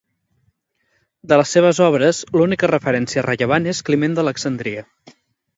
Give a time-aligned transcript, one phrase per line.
[1.31, 4.89] De les seves obres l'única referència rellevant es Climent d'Alexandria.